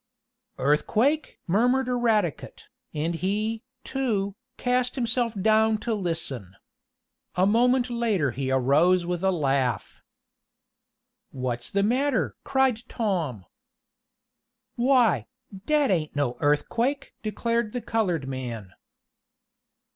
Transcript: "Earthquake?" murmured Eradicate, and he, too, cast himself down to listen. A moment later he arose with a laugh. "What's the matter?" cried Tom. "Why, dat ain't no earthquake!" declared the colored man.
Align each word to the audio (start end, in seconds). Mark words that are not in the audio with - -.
"Earthquake?" 0.57 1.37
murmured 1.45 1.87
Eradicate, 1.87 2.65
and 2.91 3.13
he, 3.13 3.61
too, 3.83 4.33
cast 4.57 4.95
himself 4.95 5.39
down 5.39 5.77
to 5.77 5.93
listen. 5.93 6.55
A 7.35 7.45
moment 7.45 7.87
later 7.87 8.31
he 8.31 8.49
arose 8.49 9.05
with 9.05 9.23
a 9.23 9.29
laugh. 9.29 10.01
"What's 11.29 11.69
the 11.69 11.83
matter?" 11.83 12.35
cried 12.43 12.81
Tom. 12.89 13.45
"Why, 14.75 15.27
dat 15.67 15.91
ain't 15.91 16.15
no 16.15 16.35
earthquake!" 16.39 17.13
declared 17.21 17.71
the 17.71 17.79
colored 17.83 18.27
man. 18.27 18.71